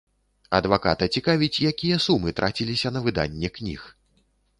[0.59, 3.81] Адваката цікавіць, якія сумы траціліся на выданне кніг.